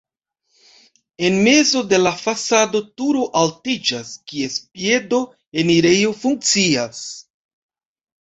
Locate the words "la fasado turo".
2.05-3.21